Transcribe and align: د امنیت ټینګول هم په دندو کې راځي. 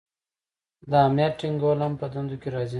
د 0.89 0.91
امنیت 1.07 1.33
ټینګول 1.39 1.79
هم 1.85 1.93
په 2.01 2.05
دندو 2.13 2.35
کې 2.41 2.49
راځي. 2.53 2.69